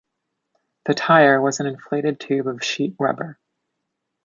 The 0.87 0.95
tyre 0.95 1.39
was 1.39 1.59
an 1.59 1.67
inflated 1.67 2.19
tube 2.19 2.47
of 2.47 2.63
sheet 2.63 2.95
rubber. 2.99 3.37